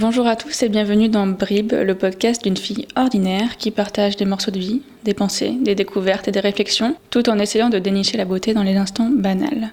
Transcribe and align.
Bonjour 0.00 0.28
à 0.28 0.36
tous 0.36 0.62
et 0.62 0.68
bienvenue 0.68 1.08
dans 1.08 1.26
Brib, 1.26 1.72
le 1.72 1.94
podcast 1.96 2.44
d'une 2.44 2.56
fille 2.56 2.86
ordinaire 2.94 3.56
qui 3.56 3.72
partage 3.72 4.14
des 4.14 4.26
morceaux 4.26 4.52
de 4.52 4.58
vie, 4.60 4.82
des 5.02 5.12
pensées, 5.12 5.56
des 5.60 5.74
découvertes 5.74 6.28
et 6.28 6.30
des 6.30 6.38
réflexions, 6.38 6.94
tout 7.10 7.28
en 7.28 7.40
essayant 7.40 7.68
de 7.68 7.80
dénicher 7.80 8.16
la 8.16 8.24
beauté 8.24 8.54
dans 8.54 8.62
les 8.62 8.76
instants 8.76 9.10
banals. 9.10 9.72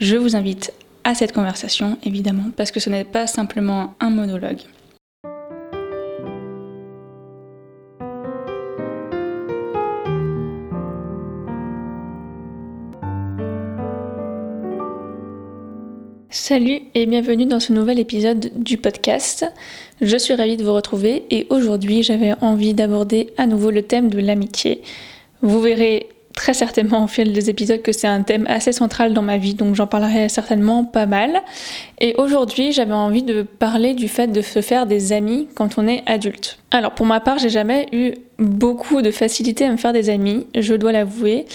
Je 0.00 0.16
vous 0.16 0.34
invite 0.34 0.72
à 1.04 1.14
cette 1.14 1.32
conversation, 1.32 1.98
évidemment, 2.02 2.50
parce 2.56 2.72
que 2.72 2.80
ce 2.80 2.90
n'est 2.90 3.04
pas 3.04 3.28
simplement 3.28 3.94
un 4.00 4.10
monologue. 4.10 4.58
Salut 16.50 16.80
et 16.96 17.06
bienvenue 17.06 17.46
dans 17.46 17.60
ce 17.60 17.72
nouvel 17.72 18.00
épisode 18.00 18.50
du 18.56 18.76
podcast. 18.76 19.46
Je 20.00 20.16
suis 20.16 20.34
ravie 20.34 20.56
de 20.56 20.64
vous 20.64 20.74
retrouver 20.74 21.22
et 21.30 21.46
aujourd'hui 21.48 22.02
j'avais 22.02 22.34
envie 22.40 22.74
d'aborder 22.74 23.32
à 23.38 23.46
nouveau 23.46 23.70
le 23.70 23.82
thème 23.82 24.10
de 24.10 24.18
l'amitié. 24.18 24.82
Vous 25.42 25.60
verrez 25.60 26.08
très 26.34 26.52
certainement 26.52 27.04
au 27.04 27.06
fil 27.06 27.32
des 27.32 27.50
épisodes 27.50 27.82
que 27.82 27.92
c'est 27.92 28.08
un 28.08 28.22
thème 28.22 28.46
assez 28.48 28.72
central 28.72 29.14
dans 29.14 29.22
ma 29.22 29.36
vie, 29.36 29.54
donc 29.54 29.76
j'en 29.76 29.86
parlerai 29.86 30.28
certainement 30.28 30.84
pas 30.84 31.06
mal. 31.06 31.40
Et 32.00 32.16
aujourd'hui 32.18 32.72
j'avais 32.72 32.94
envie 32.94 33.22
de 33.22 33.42
parler 33.42 33.94
du 33.94 34.08
fait 34.08 34.26
de 34.26 34.42
se 34.42 34.60
faire 34.60 34.86
des 34.86 35.12
amis 35.12 35.46
quand 35.54 35.78
on 35.78 35.86
est 35.86 36.02
adulte. 36.06 36.58
Alors 36.72 36.96
pour 36.96 37.06
ma 37.06 37.20
part 37.20 37.38
j'ai 37.38 37.48
jamais 37.48 37.86
eu 37.92 38.14
beaucoup 38.40 39.02
de 39.02 39.12
facilité 39.12 39.66
à 39.66 39.70
me 39.70 39.76
faire 39.76 39.92
des 39.92 40.10
amis, 40.10 40.48
je 40.58 40.74
dois 40.74 40.90
l'avouer. 40.90 41.46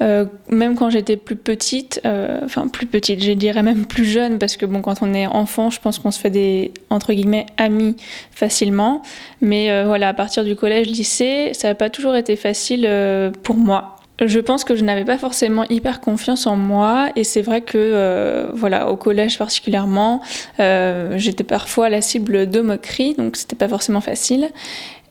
Euh, 0.00 0.26
même 0.48 0.74
quand 0.74 0.90
j'étais 0.90 1.16
plus 1.16 1.36
petite, 1.36 2.00
euh, 2.04 2.40
enfin 2.44 2.68
plus 2.68 2.86
petite, 2.86 3.22
je 3.22 3.32
dirais 3.32 3.62
même 3.62 3.86
plus 3.86 4.04
jeune, 4.04 4.38
parce 4.38 4.56
que 4.56 4.66
bon, 4.66 4.82
quand 4.82 5.02
on 5.02 5.14
est 5.14 5.26
enfant, 5.26 5.70
je 5.70 5.80
pense 5.80 5.98
qu'on 5.98 6.10
se 6.10 6.18
fait 6.18 6.30
des 6.30 6.72
entre 6.90 7.12
guillemets 7.12 7.46
amis 7.56 7.96
facilement. 8.32 9.02
Mais 9.40 9.70
euh, 9.70 9.84
voilà, 9.86 10.08
à 10.08 10.14
partir 10.14 10.44
du 10.44 10.56
collège, 10.56 10.88
lycée, 10.88 11.52
ça 11.54 11.68
n'a 11.68 11.74
pas 11.74 11.90
toujours 11.90 12.16
été 12.16 12.36
facile 12.36 12.88
pour 13.42 13.56
moi. 13.56 13.96
Je 14.24 14.38
pense 14.38 14.62
que 14.62 14.76
je 14.76 14.84
n'avais 14.84 15.04
pas 15.04 15.18
forcément 15.18 15.64
hyper 15.68 16.00
confiance 16.00 16.46
en 16.46 16.56
moi 16.56 17.08
et 17.16 17.24
c'est 17.24 17.42
vrai 17.42 17.62
que 17.62 18.46
voilà 18.54 18.88
au 18.88 18.96
collège 18.96 19.36
particulièrement 19.38 20.22
j'étais 20.56 21.42
parfois 21.42 21.88
la 21.88 22.00
cible 22.00 22.48
de 22.48 22.60
moqueries 22.60 23.14
donc 23.14 23.34
c'était 23.34 23.56
pas 23.56 23.68
forcément 23.68 24.00
facile 24.00 24.50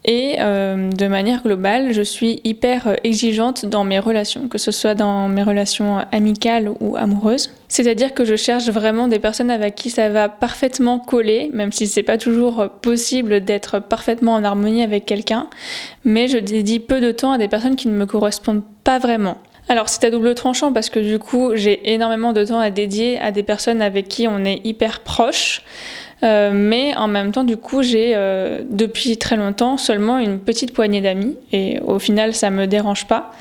et 0.06 0.36
euh, 0.40 0.90
de 0.90 1.08
manière 1.08 1.44
globale, 1.44 1.94
je 1.94 2.02
suis 2.02 2.42
hyper 2.44 2.88
euh, 2.88 2.96
exigeante 3.04 3.66
dans 3.66 3.86
mes 3.86 4.00
relations, 4.00 4.50
que 4.50 4.58
ce 4.58 4.72
soit 4.72 4.96
dans 4.96 5.30
mes 5.30 5.44
relations 5.44 6.00
amicales 6.12 6.70
ou 6.82 6.98
amoureuses. 6.98 7.54
C'est-à-dire 7.70 8.14
que 8.14 8.26
je 8.26 8.36
cherche 8.36 8.70
vraiment 8.70 9.08
des 9.08 9.20
personnes 9.20 9.50
avec 9.50 9.76
qui 9.76 9.90
ça 9.90 10.10
va 10.10 10.28
parfaitement 10.28 11.00
coller, 11.00 11.50
même 11.54 11.72
si 11.72 11.88
c'est 11.88 12.04
pas 12.04 12.18
toujours 12.18 12.68
possible 12.82 13.42
d'être 13.42 13.80
parfaitement 13.80 14.34
en 14.34 14.44
harmonie 14.44 14.84
avec 14.84 15.06
quelqu'un. 15.06 15.48
Mais 16.04 16.28
je 16.28 16.38
dédie 16.38 16.80
peu 16.80 17.00
de 17.00 17.12
temps 17.12 17.32
à 17.32 17.38
des 17.38 17.48
personnes 17.48 17.78
qui 17.78 17.88
ne 17.88 17.94
me 17.94 18.06
correspondent 18.06 18.64
pas 18.84 19.00
vraiment. 19.00 19.38
Alors 19.70 19.88
c'est 19.88 20.04
à 20.04 20.10
double 20.10 20.36
tranchant 20.36 20.74
parce 20.74 20.90
que 20.90 21.00
du 21.00 21.20
coup 21.20 21.52
j'ai 21.56 21.94
énormément 21.94 22.34
de 22.34 22.44
temps 22.44 22.60
à 22.60 22.70
dédier 22.70 23.18
à 23.20 23.32
des 23.32 23.44
personnes 23.44 23.82
avec 23.82 24.10
qui 24.10 24.28
on 24.28 24.44
est 24.44 24.60
hyper 24.66 25.00
proche. 25.00 25.62
Euh, 26.24 26.52
mais 26.54 26.96
en 26.96 27.08
même 27.08 27.32
temps, 27.32 27.44
du 27.44 27.58
coup, 27.58 27.84
j'ai 27.84 28.14
euh, 28.16 28.62
depuis 28.70 29.18
très 29.18 29.36
longtemps 29.36 29.78
seulement 29.78 30.18
une 30.18 30.40
petite 30.40 30.74
poignée 30.74 31.02
d'amis 31.02 31.38
et 31.52 31.80
au 31.82 32.00
final, 32.00 32.34
ça 32.34 32.50
me 32.50 32.66
dérange 32.66 33.06
pas. 33.08 33.32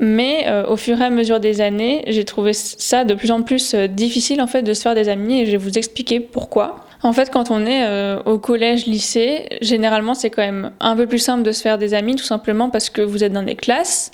Mais 0.00 0.44
euh, 0.46 0.66
au 0.66 0.76
fur 0.76 1.00
et 1.00 1.04
à 1.04 1.10
mesure 1.10 1.40
des 1.40 1.60
années, 1.60 2.04
j'ai 2.06 2.24
trouvé 2.24 2.52
ça 2.52 3.04
de 3.04 3.14
plus 3.14 3.30
en 3.30 3.42
plus 3.42 3.74
difficile 3.74 4.40
en 4.40 4.46
fait 4.46 4.62
de 4.62 4.72
se 4.72 4.82
faire 4.82 4.94
des 4.94 5.08
amis 5.08 5.40
et 5.40 5.46
je 5.46 5.52
vais 5.52 5.56
vous 5.56 5.76
expliquer 5.78 6.20
pourquoi. 6.20 6.84
En 7.02 7.12
fait, 7.12 7.30
quand 7.30 7.52
on 7.52 7.64
est 7.64 7.86
euh, 7.86 8.20
au 8.24 8.38
collège, 8.38 8.86
lycée, 8.86 9.48
généralement, 9.60 10.14
c'est 10.14 10.30
quand 10.30 10.42
même 10.42 10.72
un 10.80 10.96
peu 10.96 11.06
plus 11.06 11.20
simple 11.20 11.44
de 11.44 11.52
se 11.52 11.62
faire 11.62 11.78
des 11.78 11.94
amis, 11.94 12.16
tout 12.16 12.24
simplement 12.24 12.70
parce 12.70 12.90
que 12.90 13.00
vous 13.00 13.22
êtes 13.22 13.32
dans 13.32 13.44
des 13.44 13.54
classes 13.54 14.10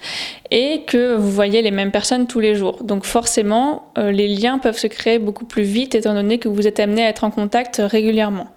et 0.51 0.83
que 0.87 1.15
vous 1.15 1.31
voyez 1.31 1.63
les 1.63 1.71
mêmes 1.71 1.91
personnes 1.91 2.27
tous 2.27 2.41
les 2.41 2.55
jours. 2.55 2.85
Donc 2.85 3.05
forcément, 3.05 3.91
euh, 3.97 4.11
les 4.11 4.29
liens 4.29 4.59
peuvent 4.59 4.77
se 4.77 4.87
créer 4.87 5.19
beaucoup 5.19 5.47
plus 5.47 5.63
vite, 5.63 5.95
étant 5.95 6.13
donné 6.13 6.39
que 6.39 6.49
vous 6.49 6.67
êtes 6.67 6.79
amené 6.79 7.05
à 7.05 7.09
être 7.09 7.25
en 7.25 7.31
contact 7.31 7.81
régulièrement. 7.83 8.49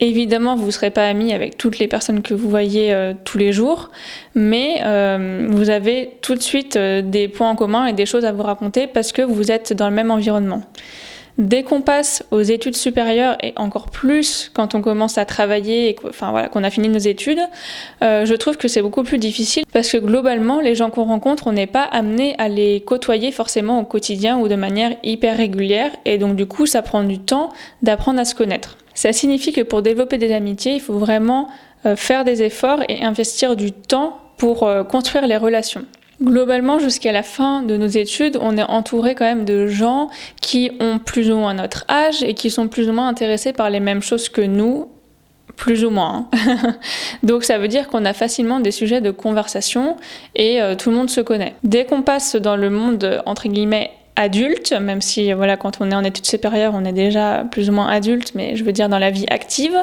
Évidemment, 0.00 0.54
vous 0.54 0.66
ne 0.66 0.70
serez 0.70 0.90
pas 0.90 1.06
amis 1.08 1.32
avec 1.32 1.58
toutes 1.58 1.78
les 1.78 1.88
personnes 1.88 2.22
que 2.22 2.32
vous 2.32 2.48
voyez 2.48 2.92
euh, 2.92 3.14
tous 3.24 3.36
les 3.36 3.52
jours, 3.52 3.90
mais 4.34 4.80
vous 5.48 5.70
avez 5.70 6.10
tout 6.22 6.34
de 6.34 6.40
suite 6.40 6.78
des 6.78 7.28
points 7.28 7.50
en 7.50 7.56
commun 7.56 7.86
et 7.86 7.92
des 7.92 8.06
choses 8.06 8.24
à 8.24 8.32
vous 8.32 8.42
raconter 8.42 8.86
parce 8.86 9.12
que 9.12 9.22
vous 9.22 9.50
êtes 9.50 9.72
dans 9.72 9.88
le 9.88 9.94
même 9.94 10.10
environnement. 10.10 10.62
Dès 11.38 11.62
qu'on 11.62 11.82
passe 11.82 12.24
aux 12.32 12.40
études 12.40 12.74
supérieures 12.74 13.36
et 13.44 13.52
encore 13.54 13.90
plus 13.90 14.50
quand 14.54 14.74
on 14.74 14.82
commence 14.82 15.18
à 15.18 15.24
travailler 15.24 15.88
et 15.88 15.96
enfin 16.08 16.32
voilà 16.32 16.48
qu'on 16.48 16.64
a 16.64 16.70
fini 16.70 16.88
nos 16.88 16.98
études, 16.98 17.38
euh, 18.02 18.26
je 18.26 18.34
trouve 18.34 18.56
que 18.56 18.66
c'est 18.66 18.82
beaucoup 18.82 19.04
plus 19.04 19.18
difficile 19.18 19.62
parce 19.72 19.88
que 19.88 19.98
globalement 19.98 20.60
les 20.60 20.74
gens 20.74 20.90
qu'on 20.90 21.04
rencontre, 21.04 21.46
on 21.46 21.52
n'est 21.52 21.68
pas 21.68 21.84
amené 21.84 22.34
à 22.38 22.48
les 22.48 22.80
côtoyer 22.80 23.30
forcément 23.30 23.78
au 23.78 23.84
quotidien 23.84 24.38
ou 24.38 24.48
de 24.48 24.56
manière 24.56 24.96
hyper 25.04 25.36
régulière 25.36 25.92
et 26.04 26.18
donc 26.18 26.34
du 26.34 26.46
coup 26.46 26.66
ça 26.66 26.82
prend 26.82 27.04
du 27.04 27.20
temps 27.20 27.50
d'apprendre 27.82 28.18
à 28.18 28.24
se 28.24 28.34
connaître. 28.34 28.76
Ça 28.94 29.12
signifie 29.12 29.52
que 29.52 29.60
pour 29.60 29.82
développer 29.82 30.18
des 30.18 30.32
amitiés, 30.34 30.72
il 30.72 30.80
faut 30.80 30.98
vraiment 30.98 31.48
euh, 31.86 31.94
faire 31.94 32.24
des 32.24 32.42
efforts 32.42 32.80
et 32.88 33.04
investir 33.04 33.54
du 33.54 33.70
temps 33.70 34.18
pour 34.38 34.64
euh, 34.64 34.82
construire 34.82 35.28
les 35.28 35.36
relations. 35.36 35.84
Globalement, 36.20 36.80
jusqu'à 36.80 37.12
la 37.12 37.22
fin 37.22 37.62
de 37.62 37.76
nos 37.76 37.86
études, 37.86 38.38
on 38.40 38.56
est 38.56 38.62
entouré 38.62 39.14
quand 39.14 39.24
même 39.24 39.44
de 39.44 39.68
gens 39.68 40.10
qui 40.40 40.72
ont 40.80 40.98
plus 40.98 41.30
ou 41.30 41.36
moins 41.36 41.54
notre 41.54 41.84
âge 41.88 42.24
et 42.24 42.34
qui 42.34 42.50
sont 42.50 42.66
plus 42.66 42.88
ou 42.88 42.92
moins 42.92 43.06
intéressés 43.06 43.52
par 43.52 43.70
les 43.70 43.78
mêmes 43.78 44.02
choses 44.02 44.28
que 44.28 44.40
nous, 44.40 44.88
plus 45.54 45.84
ou 45.84 45.90
moins. 45.90 46.28
Hein. 46.32 46.74
Donc 47.22 47.44
ça 47.44 47.58
veut 47.58 47.68
dire 47.68 47.88
qu'on 47.88 48.04
a 48.04 48.14
facilement 48.14 48.58
des 48.58 48.72
sujets 48.72 49.00
de 49.00 49.12
conversation 49.12 49.96
et 50.34 50.60
euh, 50.60 50.74
tout 50.74 50.90
le 50.90 50.96
monde 50.96 51.10
se 51.10 51.20
connaît. 51.20 51.54
Dès 51.62 51.84
qu'on 51.84 52.02
passe 52.02 52.34
dans 52.34 52.56
le 52.56 52.70
monde 52.70 53.22
entre 53.24 53.48
guillemets 53.48 53.92
adulte, 54.16 54.72
même 54.72 55.00
si 55.00 55.32
voilà 55.32 55.56
quand 55.56 55.80
on 55.80 55.90
est 55.90 55.94
en 55.94 56.02
études 56.02 56.26
supérieures, 56.26 56.72
on 56.74 56.84
est 56.84 56.92
déjà 56.92 57.44
plus 57.50 57.70
ou 57.70 57.72
moins 57.72 57.86
adulte, 57.86 58.32
mais 58.34 58.56
je 58.56 58.64
veux 58.64 58.72
dire 58.72 58.88
dans 58.88 58.98
la 58.98 59.10
vie 59.10 59.26
active. 59.30 59.76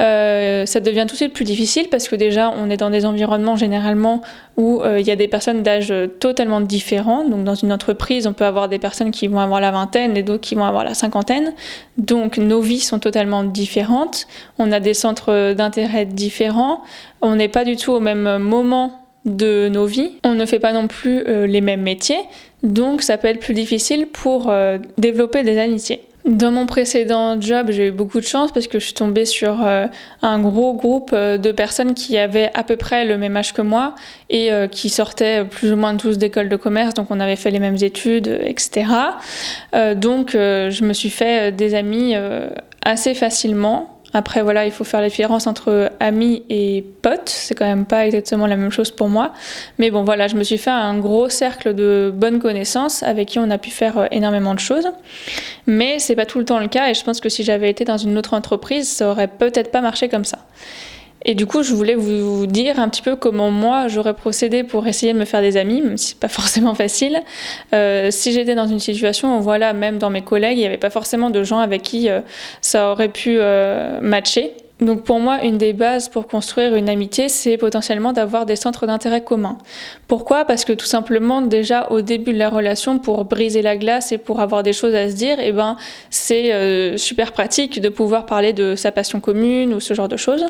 Euh, 0.00 0.66
ça 0.66 0.80
devient 0.80 1.04
tout 1.06 1.12
de 1.12 1.18
suite 1.18 1.32
plus 1.32 1.44
difficile 1.44 1.88
parce 1.88 2.08
que 2.08 2.16
déjà 2.16 2.52
on 2.56 2.68
est 2.68 2.76
dans 2.76 2.90
des 2.90 3.06
environnements 3.06 3.54
généralement 3.54 4.22
où 4.56 4.82
euh, 4.82 4.98
il 4.98 5.06
y 5.06 5.12
a 5.12 5.16
des 5.16 5.28
personnes 5.28 5.62
d'âge 5.62 5.92
totalement 6.18 6.60
différents. 6.60 7.24
Donc 7.24 7.44
dans 7.44 7.54
une 7.54 7.72
entreprise, 7.72 8.26
on 8.26 8.32
peut 8.32 8.44
avoir 8.44 8.68
des 8.68 8.78
personnes 8.78 9.10
qui 9.10 9.28
vont 9.28 9.38
avoir 9.38 9.60
la 9.60 9.70
vingtaine 9.70 10.16
et 10.16 10.22
d'autres 10.22 10.42
qui 10.42 10.54
vont 10.54 10.64
avoir 10.64 10.84
la 10.84 10.94
cinquantaine. 10.94 11.52
Donc 11.96 12.38
nos 12.38 12.60
vies 12.60 12.80
sont 12.80 12.98
totalement 12.98 13.44
différentes. 13.44 14.26
On 14.58 14.72
a 14.72 14.80
des 14.80 14.94
centres 14.94 15.52
d'intérêt 15.52 16.06
différents. 16.06 16.82
On 17.22 17.36
n'est 17.36 17.48
pas 17.48 17.64
du 17.64 17.76
tout 17.76 17.92
au 17.92 18.00
même 18.00 18.38
moment 18.38 19.00
de 19.24 19.68
nos 19.68 19.86
vies. 19.86 20.12
On 20.24 20.34
ne 20.34 20.44
fait 20.44 20.58
pas 20.58 20.72
non 20.72 20.88
plus 20.88 21.22
euh, 21.26 21.46
les 21.46 21.60
mêmes 21.60 21.82
métiers. 21.82 22.20
Donc 22.62 23.02
ça 23.02 23.16
peut 23.16 23.28
être 23.28 23.40
plus 23.40 23.54
difficile 23.54 24.06
pour 24.06 24.52
développer 24.96 25.42
des 25.42 25.58
amitiés. 25.58 26.00
Dans 26.24 26.50
mon 26.50 26.64
précédent 26.64 27.38
job, 27.38 27.66
j'ai 27.68 27.88
eu 27.88 27.90
beaucoup 27.90 28.18
de 28.18 28.24
chance 28.24 28.50
parce 28.50 28.66
que 28.66 28.78
je 28.78 28.86
suis 28.86 28.94
tombée 28.94 29.26
sur 29.26 29.62
euh, 29.62 29.86
un 30.22 30.38
gros 30.40 30.72
groupe 30.72 31.10
euh, 31.12 31.36
de 31.36 31.52
personnes 31.52 31.92
qui 31.92 32.16
avaient 32.16 32.50
à 32.54 32.64
peu 32.64 32.76
près 32.76 33.04
le 33.04 33.18
même 33.18 33.36
âge 33.36 33.52
que 33.52 33.60
moi 33.60 33.94
et 34.30 34.50
euh, 34.50 34.66
qui 34.66 34.88
sortaient 34.88 35.44
plus 35.44 35.70
ou 35.70 35.76
moins 35.76 35.94
tous 35.98 36.16
d'écoles 36.16 36.48
de 36.48 36.56
commerce, 36.56 36.94
donc 36.94 37.08
on 37.10 37.20
avait 37.20 37.36
fait 37.36 37.50
les 37.50 37.58
mêmes 37.58 37.76
études, 37.78 38.40
etc. 38.42 38.86
donc 39.96 40.30
je 40.32 40.84
me 40.84 40.94
suis 40.94 41.10
fait 41.10 41.52
des 41.52 41.74
amis 41.74 42.14
assez 42.82 43.14
facilement 43.14 43.93
après, 44.14 44.42
voilà, 44.42 44.64
il 44.64 44.70
faut 44.70 44.84
faire 44.84 45.00
la 45.00 45.08
différence 45.08 45.48
entre 45.48 45.90
amis 45.98 46.44
et 46.48 46.84
potes. 47.02 47.28
C'est 47.28 47.56
quand 47.56 47.66
même 47.66 47.84
pas 47.84 48.06
exactement 48.06 48.46
la 48.46 48.54
même 48.56 48.70
chose 48.70 48.92
pour 48.92 49.08
moi. 49.08 49.32
Mais 49.78 49.90
bon, 49.90 50.04
voilà, 50.04 50.28
je 50.28 50.36
me 50.36 50.44
suis 50.44 50.56
fait 50.56 50.70
un 50.70 50.96
gros 50.98 51.28
cercle 51.28 51.74
de 51.74 52.12
bonnes 52.14 52.38
connaissances 52.38 53.02
avec 53.02 53.28
qui 53.28 53.40
on 53.40 53.50
a 53.50 53.58
pu 53.58 53.70
faire 53.70 53.98
euh, 53.98 54.06
énormément 54.12 54.54
de 54.54 54.60
choses. 54.60 54.88
Mais 55.66 55.98
c'est 55.98 56.14
pas 56.14 56.26
tout 56.26 56.38
le 56.38 56.44
temps 56.44 56.60
le 56.60 56.68
cas 56.68 56.88
et 56.88 56.94
je 56.94 57.02
pense 57.02 57.20
que 57.20 57.28
si 57.28 57.42
j'avais 57.42 57.68
été 57.68 57.84
dans 57.84 57.96
une 57.96 58.16
autre 58.16 58.34
entreprise, 58.34 58.88
ça 58.88 59.10
aurait 59.10 59.26
peut-être 59.28 59.72
pas 59.72 59.80
marché 59.80 60.08
comme 60.08 60.24
ça. 60.24 60.38
Et 61.26 61.34
du 61.34 61.46
coup, 61.46 61.62
je 61.62 61.72
voulais 61.72 61.94
vous 61.94 62.46
dire 62.46 62.78
un 62.78 62.88
petit 62.88 63.00
peu 63.00 63.16
comment 63.16 63.50
moi 63.50 63.88
j'aurais 63.88 64.14
procédé 64.14 64.62
pour 64.62 64.86
essayer 64.86 65.12
de 65.14 65.18
me 65.18 65.24
faire 65.24 65.40
des 65.40 65.56
amis, 65.56 65.80
même 65.80 65.96
si 65.96 66.08
c'est 66.08 66.18
pas 66.18 66.28
forcément 66.28 66.74
facile. 66.74 67.22
Euh, 67.72 68.10
si 68.10 68.32
j'étais 68.32 68.54
dans 68.54 68.66
une 68.66 68.80
situation 68.80 69.38
où, 69.38 69.42
voilà, 69.42 69.72
même 69.72 69.98
dans 69.98 70.10
mes 70.10 70.22
collègues, 70.22 70.58
il 70.58 70.60
n'y 70.60 70.66
avait 70.66 70.76
pas 70.76 70.90
forcément 70.90 71.30
de 71.30 71.42
gens 71.42 71.58
avec 71.58 71.82
qui 71.82 72.10
euh, 72.10 72.20
ça 72.60 72.90
aurait 72.90 73.08
pu 73.08 73.36
euh, 73.38 74.00
matcher. 74.02 74.52
Donc 74.80 75.04
pour 75.04 75.20
moi, 75.20 75.44
une 75.44 75.56
des 75.56 75.72
bases 75.72 76.08
pour 76.08 76.26
construire 76.26 76.74
une 76.74 76.90
amitié, 76.90 77.28
c'est 77.28 77.56
potentiellement 77.56 78.12
d'avoir 78.12 78.44
des 78.44 78.56
centres 78.56 78.86
d'intérêt 78.86 79.22
communs. 79.22 79.56
Pourquoi? 80.08 80.44
Parce 80.44 80.64
que 80.64 80.72
tout 80.72 80.84
simplement, 80.84 81.40
déjà 81.42 81.86
au 81.90 82.00
début 82.00 82.32
de 82.32 82.38
la 82.38 82.50
relation, 82.50 82.98
pour 82.98 83.24
briser 83.24 83.62
la 83.62 83.76
glace 83.76 84.10
et 84.10 84.18
pour 84.18 84.40
avoir 84.40 84.64
des 84.64 84.72
choses 84.72 84.94
à 84.94 85.08
se 85.08 85.14
dire, 85.14 85.38
eh 85.40 85.52
ben, 85.52 85.76
c'est 86.10 86.98
super 86.98 87.30
pratique 87.30 87.80
de 87.80 87.88
pouvoir 87.88 88.26
parler 88.26 88.52
de 88.52 88.74
sa 88.74 88.90
passion 88.90 89.20
commune 89.20 89.72
ou 89.74 89.80
ce 89.80 89.94
genre 89.94 90.08
de 90.08 90.16
choses. 90.16 90.44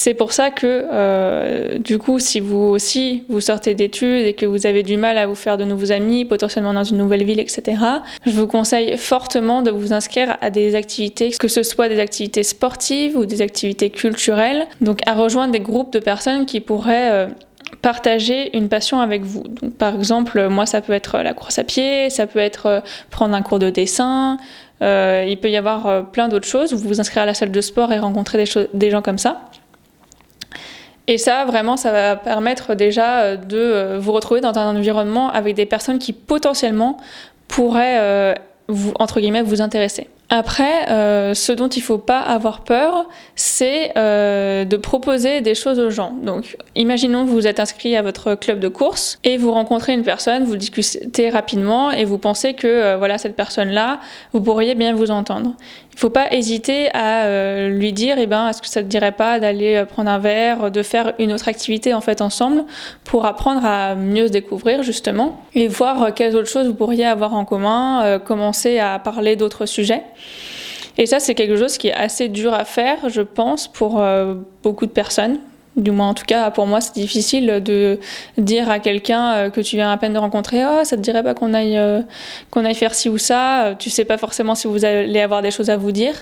C'est 0.00 0.14
pour 0.14 0.32
ça 0.32 0.52
que, 0.52 0.86
euh, 0.92 1.78
du 1.78 1.98
coup, 1.98 2.20
si 2.20 2.38
vous 2.38 2.56
aussi 2.56 3.24
vous 3.28 3.40
sortez 3.40 3.74
d'études 3.74 4.26
et 4.26 4.32
que 4.32 4.46
vous 4.46 4.64
avez 4.64 4.84
du 4.84 4.96
mal 4.96 5.18
à 5.18 5.26
vous 5.26 5.34
faire 5.34 5.56
de 5.58 5.64
nouveaux 5.64 5.90
amis, 5.90 6.24
potentiellement 6.24 6.72
dans 6.72 6.84
une 6.84 6.98
nouvelle 6.98 7.24
ville, 7.24 7.40
etc., 7.40 7.82
je 8.24 8.30
vous 8.30 8.46
conseille 8.46 8.96
fortement 8.96 9.60
de 9.60 9.72
vous 9.72 9.92
inscrire 9.92 10.38
à 10.40 10.50
des 10.50 10.76
activités, 10.76 11.30
que 11.30 11.48
ce 11.48 11.64
soit 11.64 11.88
des 11.88 11.98
activités 11.98 12.44
sportives 12.44 13.16
ou 13.16 13.26
des 13.26 13.42
activités 13.42 13.90
culturelles, 13.90 14.68
donc 14.80 15.00
à 15.04 15.14
rejoindre 15.14 15.50
des 15.50 15.58
groupes 15.58 15.92
de 15.92 15.98
personnes 15.98 16.46
qui 16.46 16.60
pourraient 16.60 17.10
euh, 17.10 17.26
partager 17.82 18.56
une 18.56 18.68
passion 18.68 19.00
avec 19.00 19.24
vous. 19.24 19.42
Donc, 19.60 19.74
par 19.78 19.96
exemple, 19.96 20.46
moi, 20.46 20.64
ça 20.64 20.80
peut 20.80 20.92
être 20.92 21.18
la 21.18 21.34
course 21.34 21.58
à 21.58 21.64
pied, 21.64 22.08
ça 22.08 22.28
peut 22.28 22.38
être 22.38 22.66
euh, 22.66 22.80
prendre 23.10 23.34
un 23.34 23.42
cours 23.42 23.58
de 23.58 23.68
dessin, 23.68 24.36
il 24.80 25.38
peut 25.42 25.50
y 25.50 25.56
avoir 25.56 26.08
plein 26.12 26.28
d'autres 26.28 26.46
choses. 26.46 26.72
Vous 26.72 26.88
vous 26.88 27.00
inscrire 27.00 27.24
à 27.24 27.26
la 27.26 27.34
salle 27.34 27.50
de 27.50 27.60
sport 27.60 27.92
et 27.92 27.98
rencontrer 27.98 28.44
des, 28.74 28.90
gens 28.90 29.02
comme 29.02 29.18
ça. 29.18 29.40
Et 31.08 31.18
ça, 31.18 31.44
vraiment, 31.44 31.76
ça 31.76 31.90
va 31.90 32.14
permettre 32.14 32.74
déjà 32.74 33.36
de 33.36 33.96
vous 33.98 34.12
retrouver 34.12 34.40
dans 34.40 34.56
un 34.56 34.76
environnement 34.76 35.30
avec 35.30 35.56
des 35.56 35.66
personnes 35.66 35.98
qui 35.98 36.12
potentiellement 36.12 36.98
pourraient 37.48 38.36
vous, 38.68 38.92
entre 38.98 39.18
guillemets, 39.20 39.42
vous 39.42 39.62
intéresser. 39.62 40.08
Après, 40.30 40.90
euh, 40.90 41.32
ce 41.32 41.52
dont 41.52 41.68
il 41.68 41.78
ne 41.78 41.84
faut 41.84 41.96
pas 41.96 42.20
avoir 42.20 42.60
peur, 42.60 43.06
c'est 43.34 43.92
euh, 43.96 44.66
de 44.66 44.76
proposer 44.76 45.40
des 45.40 45.54
choses 45.54 45.78
aux 45.78 45.88
gens. 45.88 46.12
Donc, 46.22 46.58
imaginons 46.74 47.24
que 47.24 47.30
vous 47.30 47.46
êtes 47.46 47.60
inscrit 47.60 47.96
à 47.96 48.02
votre 48.02 48.34
club 48.34 48.60
de 48.60 48.68
course 48.68 49.18
et 49.24 49.38
vous 49.38 49.52
rencontrez 49.52 49.94
une 49.94 50.02
personne, 50.02 50.44
vous 50.44 50.56
discutez 50.56 51.30
rapidement 51.30 51.90
et 51.90 52.04
vous 52.04 52.18
pensez 52.18 52.52
que 52.52 52.66
euh, 52.66 52.96
voilà 52.98 53.16
cette 53.16 53.36
personne-là, 53.36 54.00
vous 54.34 54.42
pourriez 54.42 54.74
bien 54.74 54.94
vous 54.94 55.10
entendre. 55.10 55.54
Faut 55.98 56.10
pas 56.10 56.32
hésiter 56.32 56.94
à 56.94 57.24
euh, 57.24 57.70
lui 57.70 57.92
dire, 57.92 58.18
eh 58.20 58.28
ben, 58.28 58.48
est-ce 58.48 58.62
que 58.62 58.68
ça 58.68 58.84
te 58.84 58.86
dirait 58.86 59.10
pas 59.10 59.40
d'aller 59.40 59.74
euh, 59.74 59.84
prendre 59.84 60.08
un 60.08 60.20
verre, 60.20 60.70
de 60.70 60.84
faire 60.84 61.12
une 61.18 61.32
autre 61.32 61.48
activité 61.48 61.92
en 61.92 62.00
fait 62.00 62.20
ensemble 62.20 62.66
pour 63.02 63.26
apprendre 63.26 63.64
à 63.64 63.96
mieux 63.96 64.28
se 64.28 64.32
découvrir 64.32 64.84
justement 64.84 65.42
et 65.56 65.66
voir 65.66 66.00
euh, 66.00 66.10
quelles 66.14 66.36
autres 66.36 66.48
choses 66.48 66.68
vous 66.68 66.74
pourriez 66.74 67.04
avoir 67.04 67.34
en 67.34 67.44
commun, 67.44 68.20
commencer 68.20 68.78
à 68.78 69.00
parler 69.00 69.34
d'autres 69.34 69.66
sujets. 69.66 70.04
Et 70.98 71.06
ça, 71.06 71.18
c'est 71.18 71.34
quelque 71.34 71.56
chose 71.56 71.76
qui 71.78 71.88
est 71.88 71.94
assez 71.94 72.28
dur 72.28 72.54
à 72.54 72.64
faire, 72.64 73.08
je 73.08 73.22
pense, 73.22 73.66
pour 73.66 74.00
beaucoup 74.62 74.86
de 74.86 74.92
personnes. 74.92 75.38
Du 75.78 75.92
moins, 75.92 76.08
en 76.08 76.14
tout 76.14 76.24
cas, 76.26 76.50
pour 76.50 76.66
moi, 76.66 76.80
c'est 76.80 76.94
difficile 76.94 77.62
de 77.62 78.00
dire 78.36 78.68
à 78.68 78.80
quelqu'un 78.80 79.32
euh, 79.34 79.50
que 79.50 79.60
tu 79.60 79.76
viens 79.76 79.92
à 79.92 79.96
peine 79.96 80.12
de 80.12 80.18
rencontrer, 80.18 80.64
oh, 80.66 80.82
ça 80.82 80.96
te 80.96 81.02
dirait 81.02 81.22
pas 81.22 81.34
qu'on 81.34 81.54
aille, 81.54 81.78
euh, 81.78 82.02
qu'on 82.50 82.64
aille 82.64 82.74
faire 82.74 82.96
ci 82.96 83.08
ou 83.08 83.16
ça. 83.16 83.66
Euh, 83.66 83.74
tu 83.78 83.88
sais 83.88 84.04
pas 84.04 84.18
forcément 84.18 84.56
si 84.56 84.66
vous 84.66 84.84
allez 84.84 85.20
avoir 85.20 85.40
des 85.40 85.52
choses 85.52 85.70
à 85.70 85.76
vous 85.76 85.92
dire, 85.92 86.14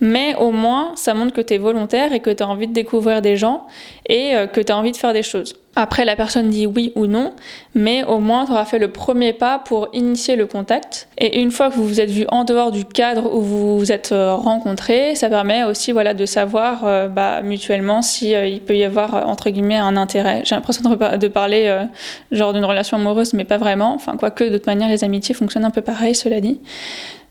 mais 0.00 0.34
au 0.34 0.50
moins, 0.50 0.92
ça 0.96 1.14
montre 1.14 1.32
que 1.32 1.40
tu 1.40 1.54
es 1.54 1.58
volontaire 1.58 2.12
et 2.12 2.18
que 2.18 2.30
tu 2.30 2.42
as 2.42 2.48
envie 2.48 2.66
de 2.66 2.72
découvrir 2.72 3.22
des 3.22 3.36
gens 3.36 3.68
et 4.06 4.34
que 4.52 4.60
tu 4.60 4.72
as 4.72 4.76
envie 4.76 4.90
de 4.90 4.96
faire 4.96 5.12
des 5.12 5.22
choses. 5.22 5.54
Après, 5.76 6.04
la 6.04 6.14
personne 6.14 6.50
dit 6.50 6.66
oui 6.66 6.92
ou 6.94 7.06
non, 7.06 7.32
mais 7.74 8.04
au 8.04 8.18
moins, 8.18 8.44
tu 8.44 8.52
auras 8.52 8.64
fait 8.64 8.78
le 8.78 8.88
premier 8.88 9.32
pas 9.32 9.58
pour 9.58 9.88
initier 9.92 10.36
le 10.36 10.46
contact. 10.46 11.08
Et 11.18 11.40
une 11.40 11.50
fois 11.50 11.70
que 11.70 11.74
vous 11.74 11.86
vous 11.86 12.00
êtes 12.00 12.10
vu 12.10 12.26
en 12.28 12.44
dehors 12.44 12.70
du 12.70 12.84
cadre 12.84 13.34
où 13.34 13.40
vous 13.40 13.78
vous 13.78 13.90
êtes 13.90 14.12
euh, 14.12 14.34
rencontrés, 14.34 15.16
ça 15.16 15.28
permet 15.28 15.64
aussi 15.64 15.90
voilà, 15.90 16.14
de 16.14 16.26
savoir 16.26 16.84
euh, 16.84 17.08
bah, 17.08 17.42
mutuellement 17.42 18.02
s'il 18.02 18.34
euh, 18.34 18.58
peut 18.64 18.76
y 18.76 18.84
avoir, 18.84 19.28
entre 19.28 19.50
guillemets, 19.50 19.76
un 19.76 19.96
intérêt. 19.96 20.42
J'ai 20.44 20.54
l'impression 20.54 20.88
de, 20.88 21.28
parler 21.28 21.84
genre 22.30 22.52
d'une 22.52 22.64
relation 22.64 22.96
amoureuse, 22.96 23.34
mais 23.34 23.44
pas 23.44 23.58
vraiment. 23.58 23.94
Enfin, 23.94 24.16
quoique, 24.16 24.44
de 24.44 24.58
toute 24.58 24.66
manière, 24.66 24.88
les 24.88 25.02
amitiés 25.02 25.34
fonctionnent 25.34 25.64
un 25.64 25.70
peu 25.70 25.82
pareil, 25.82 26.14
cela 26.14 26.40
dit. 26.40 26.60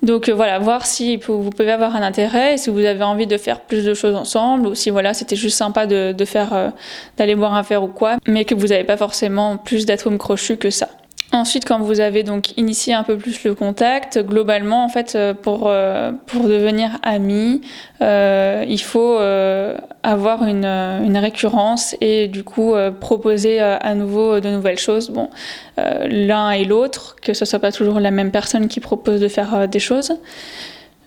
Donc 0.04 0.28
euh, 0.28 0.34
voilà, 0.34 0.60
voir 0.60 0.86
si 0.86 1.16
vous 1.18 1.50
pouvez 1.50 1.72
avoir 1.72 1.96
un 1.96 2.02
intérêt, 2.02 2.58
si 2.58 2.70
vous 2.70 2.84
avez 2.84 3.04
envie 3.04 3.26
de 3.26 3.38
faire 3.38 3.62
plus 3.62 3.86
de 3.86 3.94
choses 3.94 4.16
ensemble, 4.16 4.68
ou 4.68 4.76
si 4.76 4.90
voilà, 4.90 5.14
c'était 5.14 5.38
juste 5.38 5.58
sympa 5.58 5.88
de, 5.88 6.26
faire, 6.26 6.54
euh, 6.54 6.70
d'aller 7.18 7.36
boire 7.36 7.54
un 7.54 7.62
verre 7.62 7.84
ou 7.84 7.88
quoi, 7.88 8.18
mais 8.28 8.44
que 8.44 8.54
vous 8.54 8.68
n'avez 8.68 8.84
pas 8.84 8.98
forcément 8.98 9.56
plus 9.58 9.86
d'atomes 9.86 10.18
crochus 10.18 10.58
que 10.58 10.70
ça. 10.70 10.90
Ensuite, 11.36 11.66
quand 11.66 11.80
vous 11.80 12.00
avez 12.00 12.22
donc 12.22 12.56
initié 12.58 12.94
un 12.94 13.02
peu 13.02 13.18
plus 13.18 13.44
le 13.44 13.56
contact, 13.56 14.20
globalement, 14.20 14.86
en 14.86 14.88
fait, 14.88 15.16
euh, 15.16 15.34
pour, 15.34 15.64
euh, 15.66 16.12
pour 16.28 16.44
devenir 16.44 17.00
ami, 17.02 17.62
euh, 18.04 18.64
il 18.68 18.80
faut 18.80 19.18
avoir 20.04 20.46
une, 20.46 20.66
une, 20.66 21.18
récurrence 21.18 21.96
et 22.02 22.28
du 22.28 22.44
coup 22.44 22.76
proposer 23.00 23.60
à 23.60 23.96
nouveau 23.96 24.40
de 24.40 24.50
nouvelles 24.50 24.78
choses. 24.78 25.10
Bon, 25.10 25.30
l'un 25.78 26.52
et 26.52 26.66
l'autre, 26.66 27.16
que 27.20 27.34
ce 27.34 27.46
soit 27.46 27.60
pas 27.60 27.72
toujours 27.72 28.00
la 28.00 28.12
même 28.12 28.30
personne 28.30 28.68
qui 28.68 28.80
propose 28.80 29.20
de 29.20 29.28
faire 29.28 29.68
des 29.68 29.80
choses. 29.80 30.14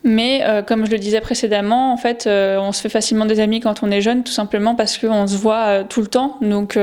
Mais 0.06 0.42
euh, 0.44 0.62
comme 0.62 0.86
je 0.86 0.92
le 0.92 0.98
disais 0.98 1.20
précédemment, 1.20 1.92
en 1.92 1.96
fait, 1.96 2.28
euh, 2.28 2.60
on 2.60 2.70
se 2.70 2.80
fait 2.80 2.88
facilement 2.88 3.26
des 3.26 3.40
amis 3.40 3.58
quand 3.58 3.82
on 3.82 3.90
est 3.90 4.00
jeune, 4.00 4.22
tout 4.22 4.30
simplement 4.30 4.76
parce 4.76 4.98
qu'on 4.98 5.26
se 5.26 5.36
voit 5.36 5.64
euh, 5.66 5.84
tout 5.86 6.00
le 6.00 6.06
temps. 6.06 6.38
Donc 6.42 6.78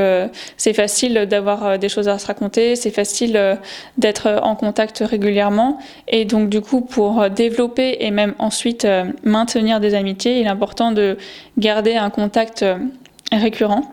c'est 0.57 0.73
facile 0.73 1.25
d'avoir 1.29 1.79
des 1.79 1.87
choses 1.87 2.09
à 2.09 2.19
se 2.19 2.27
raconter, 2.27 2.75
c'est 2.75 2.91
facile 2.91 3.57
d'être 3.97 4.41
en 4.43 4.55
contact 4.55 5.01
régulièrement. 5.07 5.79
Et 6.09 6.25
donc 6.25 6.49
du 6.49 6.59
coup, 6.59 6.81
pour 6.81 7.29
développer 7.29 7.95
et 8.01 8.11
même 8.11 8.33
ensuite 8.39 8.85
maintenir 9.23 9.79
des 9.79 9.95
amitiés, 9.95 10.41
il 10.41 10.45
est 10.45 10.49
important 10.49 10.91
de 10.91 11.17
garder 11.57 11.95
un 11.95 12.09
contact 12.09 12.65
récurrent. 13.31 13.83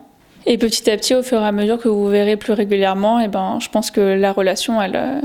Et 0.45 0.57
petit 0.57 0.89
à 0.91 0.97
petit, 0.97 1.15
au 1.15 1.23
fur 1.23 1.39
et 1.39 1.45
à 1.45 1.53
mesure 1.53 1.77
que 1.77 1.87
vous 1.87 2.07
verrez 2.07 2.35
plus 2.35 2.51
régulièrement, 2.51 3.21
eh 3.21 3.29
ben, 3.29 3.59
je 3.61 3.69
pense 3.69 3.91
que 3.91 4.01
la 4.01 4.33
relation, 4.33 4.81
elle 4.81 5.21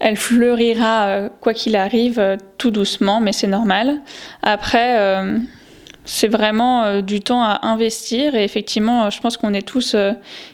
elle 0.00 0.16
fleurira 0.16 1.06
euh, 1.06 1.28
quoi 1.40 1.54
qu'il 1.54 1.76
arrive 1.76 2.18
euh, 2.18 2.36
tout 2.58 2.70
doucement, 2.70 3.20
mais 3.20 3.32
c'est 3.32 3.46
normal. 3.46 4.00
Après, 4.42 4.98
euh, 4.98 5.38
c'est 6.04 6.28
vraiment 6.28 7.00
du 7.00 7.22
temps 7.22 7.42
à 7.42 7.60
investir 7.62 8.34
et 8.34 8.44
effectivement, 8.44 9.08
je 9.08 9.18
pense 9.22 9.38
qu'on 9.38 9.54
est 9.54 9.66
tous 9.66 9.96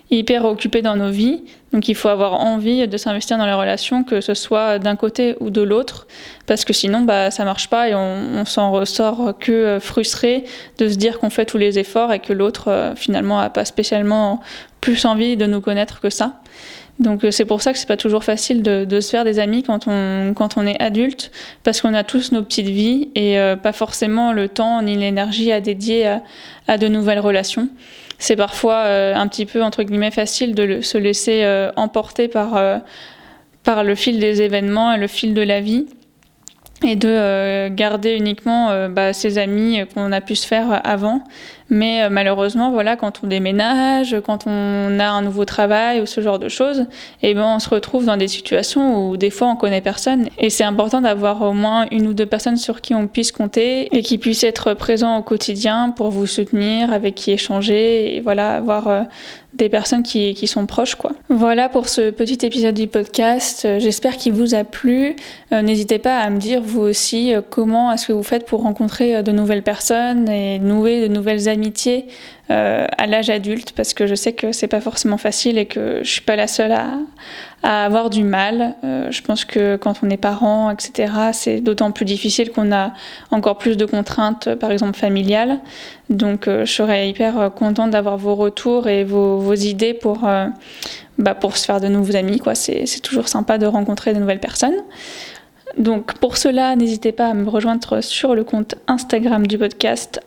hyper 0.08 0.44
occupés 0.44 0.80
dans 0.80 0.94
nos 0.94 1.10
vies, 1.10 1.42
donc 1.72 1.88
il 1.88 1.96
faut 1.96 2.06
avoir 2.06 2.34
envie 2.34 2.86
de 2.86 2.96
s'investir 2.96 3.36
dans 3.36 3.46
les 3.46 3.52
relations, 3.52 4.04
que 4.04 4.20
ce 4.20 4.34
soit 4.34 4.78
d'un 4.78 4.94
côté 4.94 5.34
ou 5.40 5.50
de 5.50 5.60
l'autre, 5.60 6.06
parce 6.46 6.64
que 6.64 6.72
sinon, 6.72 7.00
bah, 7.00 7.32
ça 7.32 7.44
marche 7.44 7.68
pas 7.68 7.88
et 7.88 7.96
on, 7.96 8.44
s'en 8.44 8.70
ressort 8.70 9.36
que 9.40 9.80
frustré 9.80 10.44
de 10.78 10.88
se 10.88 10.94
dire 10.94 11.18
qu'on 11.18 11.30
fait 11.30 11.46
tous 11.46 11.58
les 11.58 11.80
efforts 11.80 12.12
et 12.12 12.20
que 12.20 12.32
l'autre 12.32 12.92
finalement 12.94 13.40
a 13.40 13.50
pas 13.50 13.64
spécialement 13.64 14.40
plus 14.80 15.04
envie 15.04 15.36
de 15.36 15.46
nous 15.46 15.60
connaître 15.60 16.00
que 16.00 16.10
ça. 16.10 16.40
Donc 17.00 17.24
euh, 17.24 17.30
c'est 17.30 17.46
pour 17.46 17.62
ça 17.62 17.72
que 17.72 17.78
c'est 17.78 17.88
pas 17.88 17.96
toujours 17.96 18.24
facile 18.24 18.62
de, 18.62 19.00
se 19.00 19.10
faire 19.10 19.24
des 19.24 19.38
amis 19.38 19.62
quand 19.62 19.88
on, 19.88 20.34
quand 20.34 20.58
on 20.58 20.66
est 20.66 20.80
adulte, 20.80 21.32
parce 21.64 21.80
qu'on 21.80 21.94
a 21.94 22.04
tous 22.04 22.30
nos 22.30 22.42
petites 22.42 22.68
vies 22.68 23.08
et 23.14 23.38
euh, 23.38 23.56
pas 23.56 23.72
forcément 23.72 24.32
le 24.32 24.48
temps 24.48 24.82
ni 24.82 24.96
l'énergie 24.96 25.50
à 25.50 25.60
dédier 25.60 26.06
à, 26.06 26.22
à, 26.68 26.76
de 26.76 26.88
nouvelles 26.88 27.18
relations. 27.18 27.68
C'est 28.18 28.36
parfois 28.36 28.84
euh, 28.84 29.14
un 29.14 29.26
petit 29.28 29.46
peu 29.46 29.62
entre 29.62 29.82
guillemets 29.82 30.10
facile 30.10 30.54
de 30.54 30.82
se 30.82 30.98
laisser 30.98 31.42
emporter 31.76 32.28
par, 32.28 32.60
par 33.64 33.82
le 33.82 33.94
fil 33.94 34.20
des 34.20 34.42
événements 34.42 34.92
et 34.92 34.98
le 34.98 35.06
fil 35.06 35.32
de 35.32 35.42
la 35.42 35.62
vie 35.62 35.86
et 36.82 36.96
de 36.96 37.68
garder 37.68 38.14
uniquement 38.14 38.88
bah, 38.88 39.14
ses 39.14 39.38
amis 39.38 39.80
qu'on 39.94 40.12
a 40.12 40.20
pu 40.20 40.36
se 40.36 40.46
faire 40.46 40.80
avant 40.84 41.22
mais 41.70 42.02
euh, 42.02 42.08
malheureusement, 42.10 42.72
voilà, 42.72 42.96
quand 42.96 43.20
on 43.22 43.28
déménage, 43.28 44.16
quand 44.26 44.46
on 44.46 44.98
a 44.98 45.08
un 45.08 45.22
nouveau 45.22 45.44
travail 45.44 46.00
ou 46.00 46.06
ce 46.06 46.20
genre 46.20 46.40
de 46.40 46.48
choses, 46.48 46.86
eh 47.22 47.32
ben, 47.32 47.44
on 47.44 47.58
se 47.60 47.70
retrouve 47.70 48.04
dans 48.04 48.16
des 48.16 48.26
situations 48.26 49.08
où 49.08 49.16
des 49.16 49.30
fois 49.30 49.48
on 49.48 49.56
connaît 49.56 49.80
personne. 49.80 50.28
Et 50.38 50.50
c'est 50.50 50.64
important 50.64 51.00
d'avoir 51.00 51.42
au 51.42 51.52
moins 51.52 51.86
une 51.92 52.08
ou 52.08 52.12
deux 52.12 52.26
personnes 52.26 52.56
sur 52.56 52.80
qui 52.80 52.94
on 52.94 53.06
puisse 53.06 53.30
compter 53.30 53.96
et 53.96 54.02
qui 54.02 54.18
puissent 54.18 54.44
être 54.44 54.74
présents 54.74 55.18
au 55.18 55.22
quotidien 55.22 55.90
pour 55.90 56.10
vous 56.10 56.26
soutenir, 56.26 56.92
avec 56.92 57.14
qui 57.14 57.30
échanger 57.30 58.16
et 58.16 58.20
voilà, 58.20 58.56
avoir 58.56 58.88
euh, 58.88 59.02
des 59.54 59.68
personnes 59.68 60.02
qui, 60.02 60.34
qui, 60.34 60.46
sont 60.46 60.66
proches 60.66 60.94
quoi. 60.94 61.12
Voilà 61.28 61.68
pour 61.68 61.88
ce 61.88 62.10
petit 62.10 62.44
épisode 62.46 62.74
du 62.74 62.86
podcast. 62.86 63.66
J'espère 63.78 64.16
qu'il 64.16 64.32
vous 64.32 64.54
a 64.54 64.64
plu. 64.64 65.16
Euh, 65.52 65.62
n'hésitez 65.62 65.98
pas 65.98 66.18
à 66.18 66.30
me 66.30 66.38
dire 66.38 66.62
vous 66.62 66.80
aussi 66.80 67.32
comment 67.50 67.92
est-ce 67.92 68.08
que 68.08 68.12
vous 68.12 68.22
faites 68.22 68.46
pour 68.46 68.62
rencontrer 68.62 69.22
de 69.22 69.32
nouvelles 69.32 69.62
personnes 69.62 70.28
et 70.28 70.58
nouer 70.58 71.08
de 71.08 71.12
nouvelles 71.12 71.48
amitiés 71.48 71.59
euh, 72.50 72.86
à 72.98 73.06
l'âge 73.06 73.30
adulte 73.30 73.72
parce 73.76 73.94
que 73.94 74.06
je 74.06 74.14
sais 74.14 74.32
que 74.32 74.52
c'est 74.52 74.66
pas 74.66 74.80
forcément 74.80 75.18
facile 75.18 75.56
et 75.58 75.66
que 75.66 76.00
je 76.02 76.10
suis 76.10 76.20
pas 76.20 76.36
la 76.36 76.46
seule 76.46 76.72
à, 76.72 77.84
avoir 77.84 78.10
du 78.10 78.24
mal. 78.24 78.74
Euh, 78.82 79.10
je 79.10 79.22
pense 79.22 79.44
que 79.44 79.76
quand 79.76 80.00
on 80.02 80.10
est 80.10 80.16
parent, 80.16 80.70
etc., 80.70 81.12
c'est 81.32 81.60
d'autant 81.60 81.92
plus 81.92 82.04
difficile 82.04 82.50
qu'on 82.50 82.72
a 82.72 82.92
encore 83.30 83.58
plus 83.58 83.76
de 83.76 83.84
contraintes, 83.84 84.54
par 84.54 84.72
exemple 84.72 84.98
familiales. 84.98 85.60
Donc 86.08 86.48
euh, 86.48 86.64
je 86.64 86.72
serais 86.72 87.08
hyper 87.08 87.52
contente 87.54 87.90
d'avoir 87.90 88.16
vos 88.16 88.34
retours 88.34 88.88
et 88.88 89.04
vos, 89.04 89.54
idées 89.54 89.98
bah, 91.18 91.34
pour 91.34 91.56
se 91.56 91.66
faire 91.66 91.80
de 91.80 91.88
nouveaux 91.88 92.16
amis. 92.16 92.40
C'est 92.54 93.00
toujours 93.02 93.28
sympa 93.28 93.58
de 93.58 93.66
rencontrer 93.66 94.14
de 94.14 94.18
nouvelles 94.18 94.40
personnes. 94.40 94.82
Donc 95.78 96.14
pour 96.18 96.36
cela, 96.36 96.76
n'hésitez 96.76 97.12
pas 97.12 97.28
à 97.28 97.34
me 97.34 97.48
rejoindre 97.48 98.00
sur 98.00 98.34
le 98.34 98.44
compte 98.44 98.74
Instagram 98.86 99.46
du 99.46 99.58
podcast 99.58 100.20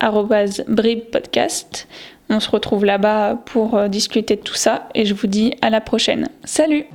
@bribpodcast. 0.68 1.88
On 2.30 2.40
se 2.40 2.50
retrouve 2.50 2.86
là-bas 2.86 3.42
pour 3.46 3.76
euh, 3.76 3.88
discuter 3.88 4.36
de 4.38 4.42
tout 4.42 4.56
ça 4.56 4.88
et 4.96 5.06
je 5.06 5.14
vous 5.14 5.28
dis 5.28 5.54
à 5.62 5.70
la 5.70 5.82
prochaine. 5.82 6.30
Salut 6.46 6.86